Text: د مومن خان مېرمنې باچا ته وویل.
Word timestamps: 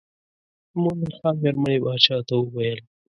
د 0.71 0.73
مومن 0.83 1.11
خان 1.17 1.35
مېرمنې 1.43 1.77
باچا 1.83 2.17
ته 2.27 2.33
وویل. 2.39 2.79